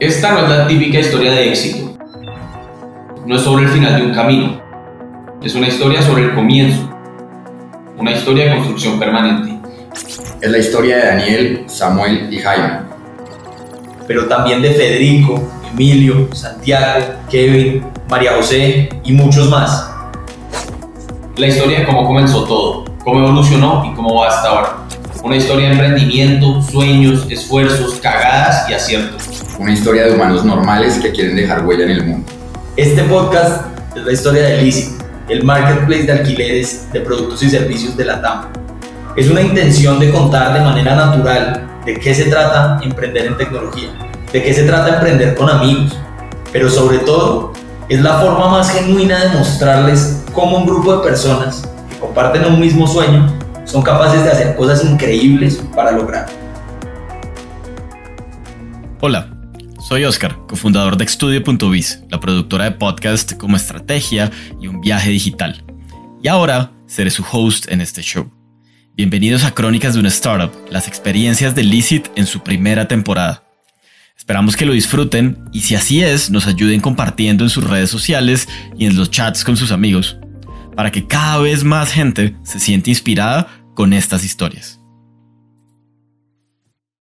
Esta 0.00 0.32
no 0.32 0.38
es 0.44 0.48
la 0.48 0.66
típica 0.66 0.98
historia 0.98 1.32
de 1.32 1.48
éxito. 1.50 1.96
No 3.24 3.36
es 3.36 3.42
sobre 3.42 3.64
el 3.64 3.70
final 3.70 3.96
de 3.96 4.06
un 4.06 4.14
camino. 4.14 4.60
Es 5.42 5.54
una 5.54 5.68
historia 5.68 6.02
sobre 6.02 6.24
el 6.24 6.34
comienzo. 6.34 6.90
Una 7.96 8.12
historia 8.12 8.46
de 8.46 8.54
construcción 8.56 8.98
permanente. 8.98 9.58
Es 10.40 10.50
la 10.50 10.58
historia 10.58 10.96
de 10.96 11.06
Daniel, 11.06 11.64
Samuel 11.66 12.32
y 12.32 12.38
Jaime. 12.38 12.80
Pero 14.08 14.26
también 14.26 14.60
de 14.60 14.70
Federico, 14.72 15.40
Emilio, 15.72 16.28
Santiago, 16.34 17.04
Kevin, 17.30 17.84
María 18.08 18.32
José 18.36 18.88
y 19.04 19.12
muchos 19.12 19.48
más. 19.48 19.88
La 21.36 21.46
historia 21.46 21.80
de 21.80 21.86
cómo 21.86 22.06
comenzó 22.06 22.44
todo, 22.44 22.84
cómo 23.04 23.20
evolucionó 23.20 23.84
y 23.90 23.94
cómo 23.94 24.16
va 24.16 24.28
hasta 24.28 24.48
ahora. 24.48 24.81
Una 25.24 25.36
historia 25.36 25.66
de 25.68 25.74
emprendimiento, 25.74 26.60
sueños, 26.62 27.26
esfuerzos, 27.30 28.00
cagadas 28.00 28.68
y 28.68 28.74
aciertos. 28.74 29.44
Una 29.56 29.72
historia 29.72 30.06
de 30.06 30.14
humanos 30.14 30.44
normales 30.44 30.98
que 31.00 31.12
quieren 31.12 31.36
dejar 31.36 31.64
huella 31.64 31.84
en 31.84 31.90
el 31.92 32.04
mundo. 32.04 32.32
Este 32.74 33.04
podcast 33.04 33.66
es 33.96 34.02
la 34.02 34.12
historia 34.12 34.42
de 34.42 34.62
Licit, 34.62 35.00
el 35.28 35.44
marketplace 35.44 36.02
de 36.02 36.12
alquileres 36.12 36.92
de 36.92 37.02
productos 37.02 37.40
y 37.44 37.50
servicios 37.50 37.96
de 37.96 38.04
la 38.04 38.20
TAM. 38.20 38.48
Es 39.14 39.30
una 39.30 39.42
intención 39.42 40.00
de 40.00 40.10
contar 40.10 40.54
de 40.54 40.60
manera 40.60 40.96
natural 40.96 41.68
de 41.86 42.00
qué 42.00 42.12
se 42.16 42.24
trata 42.24 42.80
emprender 42.82 43.26
en 43.26 43.36
tecnología, 43.36 43.90
de 44.32 44.42
qué 44.42 44.52
se 44.52 44.64
trata 44.64 44.96
emprender 44.96 45.36
con 45.36 45.48
amigos, 45.48 45.96
pero 46.52 46.68
sobre 46.68 46.98
todo 46.98 47.52
es 47.88 48.00
la 48.00 48.18
forma 48.18 48.48
más 48.48 48.72
genuina 48.72 49.20
de 49.20 49.28
mostrarles 49.38 50.24
cómo 50.32 50.58
un 50.58 50.66
grupo 50.66 50.96
de 50.96 51.04
personas 51.04 51.62
que 51.88 51.98
comparten 52.00 52.44
un 52.44 52.58
mismo 52.58 52.88
sueño 52.88 53.32
son 53.64 53.82
capaces 53.82 54.24
de 54.24 54.30
hacer 54.30 54.56
cosas 54.56 54.84
increíbles 54.84 55.62
para 55.74 55.92
lograr. 55.92 56.26
Hola, 59.00 59.28
soy 59.80 60.04
Oscar, 60.04 60.36
cofundador 60.48 60.96
de 60.96 61.04
Estudio.biz, 61.04 62.04
la 62.10 62.20
productora 62.20 62.64
de 62.64 62.72
podcast 62.72 63.34
como 63.34 63.56
estrategia 63.56 64.30
y 64.60 64.68
un 64.68 64.80
viaje 64.80 65.10
digital. 65.10 65.64
Y 66.22 66.28
ahora 66.28 66.72
seré 66.86 67.10
su 67.10 67.24
host 67.30 67.70
en 67.70 67.80
este 67.80 68.02
show. 68.02 68.30
Bienvenidos 68.94 69.44
a 69.44 69.52
Crónicas 69.52 69.94
de 69.94 70.00
una 70.00 70.08
Startup, 70.08 70.52
las 70.70 70.86
experiencias 70.86 71.54
de 71.54 71.62
Licit 71.64 72.08
en 72.14 72.26
su 72.26 72.42
primera 72.42 72.86
temporada. 72.86 73.42
Esperamos 74.16 74.54
que 74.54 74.66
lo 74.66 74.72
disfruten 74.72 75.48
y 75.52 75.62
si 75.62 75.74
así 75.74 76.02
es, 76.02 76.30
nos 76.30 76.46
ayuden 76.46 76.80
compartiendo 76.80 77.42
en 77.42 77.50
sus 77.50 77.64
redes 77.64 77.90
sociales 77.90 78.48
y 78.78 78.86
en 78.86 78.96
los 78.96 79.10
chats 79.10 79.44
con 79.44 79.56
sus 79.56 79.72
amigos, 79.72 80.18
para 80.74 80.90
que 80.90 81.06
cada 81.06 81.38
vez 81.38 81.64
más 81.64 81.92
gente 81.92 82.36
se 82.42 82.58
siente 82.58 82.90
inspirada 82.90 83.48
con 83.74 83.92
estas 83.92 84.24
historias. 84.24 84.81